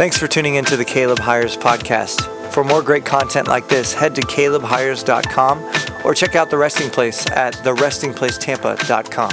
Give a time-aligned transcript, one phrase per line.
[0.00, 2.22] Thanks for tuning into the Caleb Hyers podcast.
[2.52, 5.62] For more great content like this, head to calebhyers.com
[6.06, 9.30] or check out The Resting Place at therestingplacetampa.com.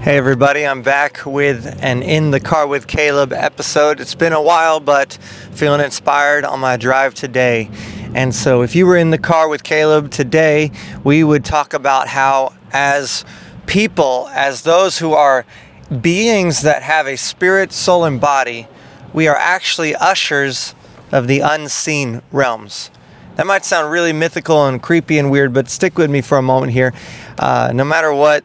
[0.00, 4.00] Hey everybody, I'm back with an In the Car with Caleb episode.
[4.00, 5.18] It's been a while, but
[5.52, 7.68] feeling inspired on my drive today.
[8.14, 10.70] And so, if you were in the car with Caleb today,
[11.04, 13.26] we would talk about how, as
[13.66, 15.44] people, as those who are
[15.88, 18.68] beings that have a spirit, soul, and body,
[19.12, 20.74] we are actually ushers
[21.12, 22.90] of the unseen realms.
[23.36, 26.42] That might sound really mythical and creepy and weird, but stick with me for a
[26.42, 26.92] moment here.
[27.38, 28.44] Uh, no matter what,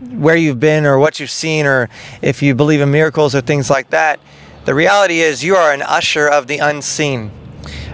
[0.00, 1.88] where you've been or what you've seen, or
[2.22, 4.20] if you believe in miracles or things like that,
[4.64, 7.30] the reality is you are an usher of the unseen.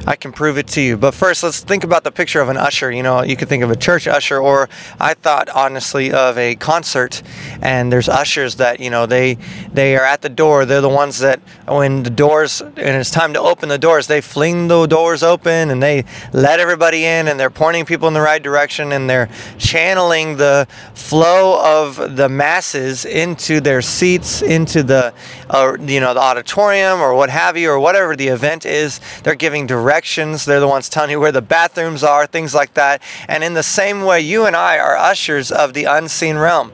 [0.06, 0.96] I can prove it to you.
[0.96, 2.90] But first, let's think about the picture of an usher.
[2.90, 4.68] You know, you could think of a church usher, or
[5.00, 7.22] I thought honestly of a concert.
[7.62, 9.38] And there's ushers that you know they
[9.72, 10.66] they are at the door.
[10.66, 14.20] They're the ones that when the doors and it's time to open the doors, they
[14.20, 18.20] fling the doors open and they let everybody in, and they're pointing people in the
[18.20, 25.14] right direction, and they're channeling the flow of the masses into their seats, into the
[25.48, 29.00] uh, you know the auditorium or what have you, or whatever the event is.
[29.22, 30.44] They're giving direct directions.
[30.44, 33.00] They're the ones telling you where the bathrooms are, things like that.
[33.28, 36.72] And in the same way, you and I are ushers of the unseen realm.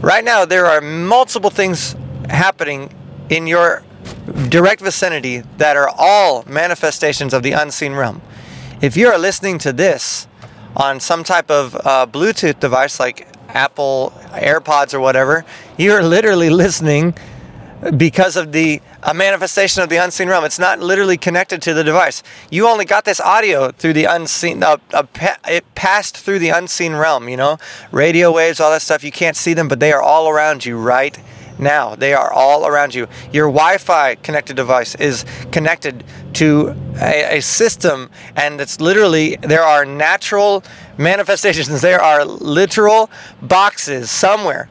[0.00, 1.96] Right now, there are multiple things
[2.30, 2.94] happening
[3.30, 3.82] in your
[4.48, 8.22] direct vicinity that are all manifestations of the unseen realm.
[8.80, 10.28] If you are listening to this
[10.76, 15.44] on some type of uh, Bluetooth device like Apple AirPods or whatever,
[15.76, 17.14] you are literally listening
[17.96, 20.44] because of the a manifestation of the unseen realm.
[20.44, 22.22] It's not literally connected to the device.
[22.50, 24.62] You only got this audio through the unseen.
[24.62, 25.04] Uh, uh,
[25.48, 27.28] it passed through the unseen realm.
[27.28, 27.58] You know,
[27.90, 29.02] radio waves, all that stuff.
[29.02, 31.18] You can't see them, but they are all around you right
[31.58, 31.94] now.
[31.94, 33.08] They are all around you.
[33.32, 39.84] Your Wi-Fi connected device is connected to a, a system, and it's literally there are
[39.84, 40.62] natural
[40.96, 41.68] manifestations.
[41.82, 43.10] There are literal
[43.42, 44.68] boxes somewhere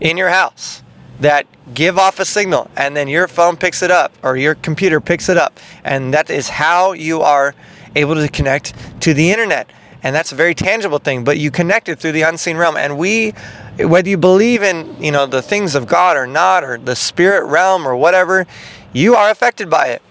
[0.00, 0.82] in your house
[1.20, 5.00] that give off a signal and then your phone picks it up or your computer
[5.00, 7.54] picks it up and that is how you are
[7.94, 9.70] able to connect to the internet.
[10.02, 12.76] And that's a very tangible thing but you connect it through the unseen realm.
[12.76, 13.32] And we
[13.78, 17.46] whether you believe in you know the things of god or not or the spirit
[17.46, 18.46] realm or whatever
[18.92, 20.02] you are affected by it.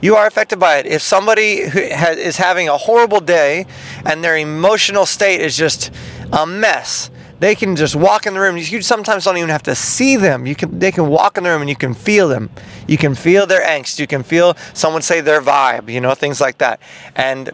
[0.00, 0.86] You are affected by it.
[0.86, 3.66] If somebody is having a horrible day
[4.04, 5.92] and their emotional state is just
[6.32, 8.56] a mess they can just walk in the room.
[8.56, 10.46] You sometimes don't even have to see them.
[10.46, 12.50] You can they can walk in the room and you can feel them.
[12.86, 13.98] You can feel their angst.
[13.98, 16.80] You can feel someone say their vibe, you know, things like that.
[17.14, 17.52] And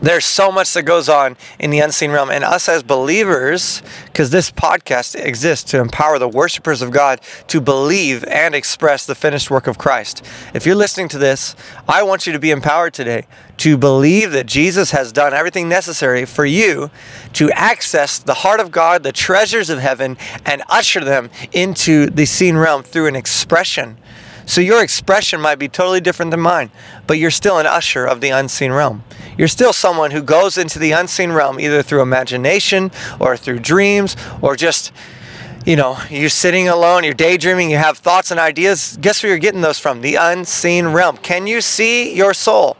[0.00, 2.30] there's so much that goes on in the unseen realm.
[2.30, 7.60] And us as believers, because this podcast exists to empower the worshipers of God to
[7.60, 10.24] believe and express the finished work of Christ.
[10.54, 11.56] If you're listening to this,
[11.88, 13.26] I want you to be empowered today
[13.58, 16.90] to believe that Jesus has done everything necessary for you
[17.32, 22.24] to access the heart of God, the treasures of heaven, and usher them into the
[22.24, 23.98] seen realm through an expression
[24.48, 26.70] so your expression might be totally different than mine,
[27.06, 29.04] but you're still an usher of the unseen realm.
[29.36, 34.16] You're still someone who goes into the unseen realm either through imagination or through dreams
[34.40, 34.90] or just
[35.66, 38.96] you know, you're sitting alone, you're daydreaming, you have thoughts and ideas.
[39.02, 40.00] Guess where you're getting those from?
[40.00, 41.18] The unseen realm.
[41.18, 42.78] Can you see your soul?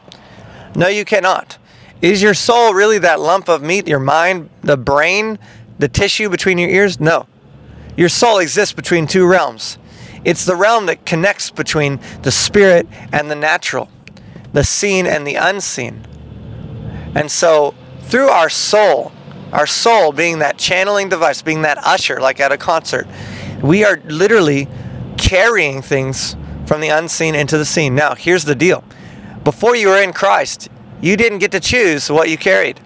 [0.75, 1.59] No, you cannot.
[2.01, 5.39] Is your soul really that lump of meat, your mind, the brain,
[5.79, 6.99] the tissue between your ears?
[6.99, 7.27] No.
[7.95, 9.77] Your soul exists between two realms.
[10.25, 13.89] It's the realm that connects between the spirit and the natural,
[14.53, 16.07] the seen and the unseen.
[17.15, 19.13] And so, through our soul,
[19.53, 23.07] our soul being that channeling device, being that usher, like at a concert,
[23.63, 24.69] we are literally
[25.17, 26.37] carrying things
[26.67, 27.95] from the unseen into the seen.
[27.95, 28.85] Now, here's the deal
[29.45, 30.69] before you were in Christ,
[31.01, 32.81] you didn't get to choose what you carried.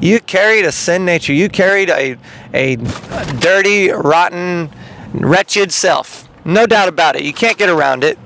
[0.00, 2.16] You carried a sin nature, you carried a,
[2.52, 4.70] a dirty, rotten,
[5.12, 6.28] wretched self.
[6.44, 7.22] No doubt about it.
[7.22, 8.18] You can't get around it.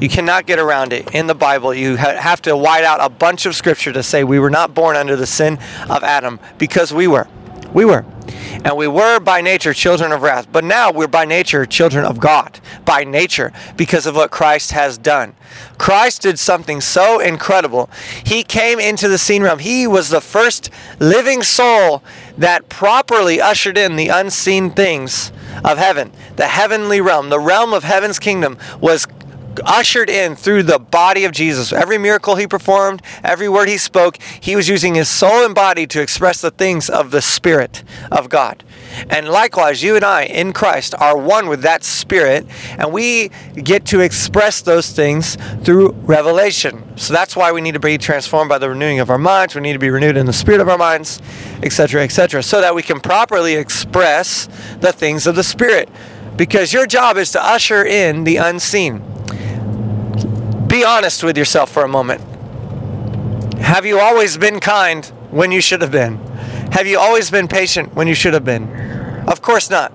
[0.00, 1.14] You cannot get around it.
[1.14, 4.38] In the Bible, you have to white out a bunch of scripture to say we
[4.38, 5.58] were not born under the sin
[5.88, 7.28] of Adam because we were.
[7.72, 8.04] We were.
[8.64, 10.48] And we were by nature children of wrath.
[10.50, 12.60] But now we're by nature children of God.
[12.84, 13.52] By nature.
[13.76, 15.34] Because of what Christ has done.
[15.78, 17.88] Christ did something so incredible.
[18.24, 19.60] He came into the seen realm.
[19.60, 22.02] He was the first living soul
[22.36, 25.32] that properly ushered in the unseen things
[25.64, 26.12] of heaven.
[26.36, 29.06] The heavenly realm, the realm of heaven's kingdom was
[29.64, 31.72] ushered in through the body of Jesus.
[31.72, 35.86] Every miracle he performed, every word he spoke, he was using his soul and body
[35.88, 38.64] to express the things of the Spirit of God.
[39.08, 42.46] And likewise, you and I in Christ are one with that Spirit,
[42.78, 46.82] and we get to express those things through revelation.
[46.96, 49.54] So that's why we need to be transformed by the renewing of our minds.
[49.54, 51.20] We need to be renewed in the spirit of our minds,
[51.62, 54.48] etc., etc., so that we can properly express
[54.80, 55.88] the things of the Spirit.
[56.36, 59.02] Because your job is to usher in the unseen.
[60.66, 62.22] Be honest with yourself for a moment.
[63.60, 66.18] Have you always been kind when you should have been?
[66.72, 68.66] Have you always been patient when you should have been?
[69.28, 69.92] Of course not.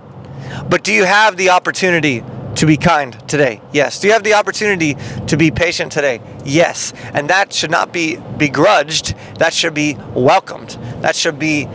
[0.69, 3.61] But do you have the opportunity to be kind today?
[3.73, 3.99] Yes.
[3.99, 4.95] Do you have the opportunity
[5.25, 6.21] to be patient today?
[6.45, 6.93] Yes.
[7.15, 9.15] And that should not be begrudged.
[9.39, 10.77] That should be welcomed.
[11.01, 11.67] That should be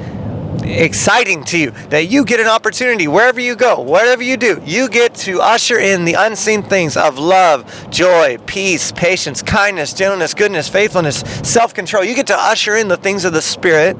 [0.63, 4.89] exciting to you that you get an opportunity wherever you go, whatever you do, you
[4.89, 10.69] get to usher in the unseen things of love, joy, peace, patience, kindness, gentleness, goodness,
[10.69, 12.05] faithfulness, self control.
[12.05, 13.97] You get to usher in the things of the Spirit,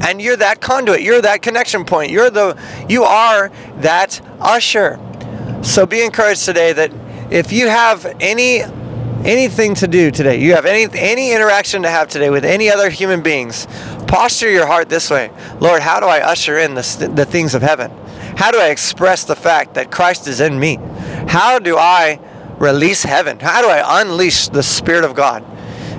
[0.00, 2.56] and you're that conduit, you're that connection point, you're the,
[2.88, 4.98] you are that usher.
[5.62, 6.92] So be encouraged today that
[7.30, 8.62] if you have any
[9.24, 12.88] anything to do today, you have any any interaction to have today with any other
[12.90, 13.66] human beings,
[14.06, 15.30] posture your heart this way.
[15.60, 17.90] Lord, how do I usher in the, the things of heaven?
[18.36, 20.78] How do I express the fact that Christ is in me?
[21.26, 22.20] How do I
[22.58, 23.38] release heaven?
[23.40, 25.44] How do I unleash the Spirit of God?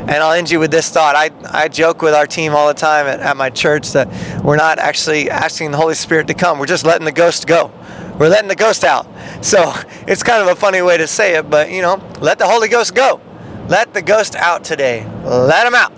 [0.08, 1.16] And I'll end you with this thought.
[1.16, 4.08] I, I joke with our team all the time at, at my church that
[4.42, 6.60] we're not actually asking the Holy Spirit to come.
[6.60, 7.72] We're just letting the ghost go.
[8.18, 9.06] We're letting the ghost out.
[9.42, 9.74] So
[10.08, 12.70] it's kind of a funny way to say it, but you know, let the Holy
[12.70, 13.20] Ghost go.
[13.68, 15.06] Let the ghost out today.
[15.26, 15.92] Let him out.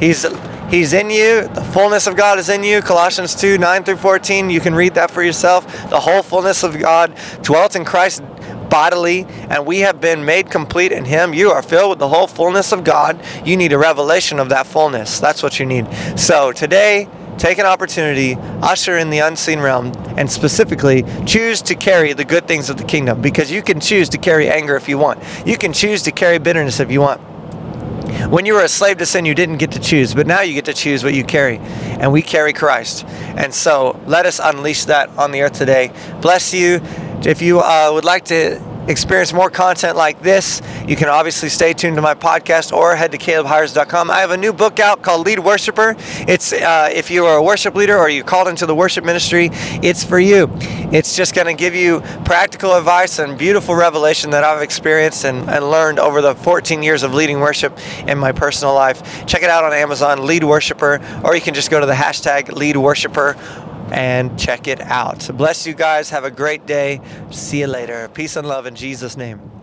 [0.00, 0.26] He's
[0.72, 1.46] He's in you.
[1.48, 2.80] The fullness of God is in you.
[2.80, 4.48] Colossians 2 9 through 14.
[4.48, 5.66] You can read that for yourself.
[5.90, 8.22] The whole fullness of God dwelt in Christ
[8.72, 11.34] bodily, and we have been made complete in Him.
[11.34, 13.22] You are filled with the whole fullness of God.
[13.44, 15.20] You need a revelation of that fullness.
[15.20, 15.86] That's what you need.
[16.18, 22.14] So today, take an opportunity, usher in the unseen realm, and specifically choose to carry
[22.14, 24.96] the good things of the kingdom because you can choose to carry anger if you
[24.96, 25.22] want.
[25.46, 27.20] You can choose to carry bitterness if you want.
[28.30, 30.54] When you were a slave to sin, you didn't get to choose, but now you
[30.54, 31.58] get to choose what you carry.
[31.58, 33.04] And we carry Christ.
[33.04, 35.92] And so let us unleash that on the earth today.
[36.22, 36.80] Bless you.
[37.24, 41.72] If you uh, would like to experience more content like this, you can obviously stay
[41.72, 44.10] tuned to my podcast or head to calebhyers.com.
[44.10, 45.94] I have a new book out called Lead Worshiper.
[46.26, 49.50] It's uh, if you are a worship leader or you called into the worship ministry,
[49.52, 50.48] it's for you.
[50.92, 55.48] It's just going to give you practical advice and beautiful revelation that I've experienced and,
[55.48, 57.78] and learned over the 14 years of leading worship
[58.08, 59.26] in my personal life.
[59.26, 62.52] Check it out on Amazon, Lead Worshiper, or you can just go to the hashtag
[62.52, 63.36] Lead Worshiper
[63.92, 65.28] and check it out.
[65.36, 66.10] Bless you guys.
[66.10, 67.00] Have a great day.
[67.30, 68.08] See you later.
[68.08, 69.61] Peace and love in Jesus' name.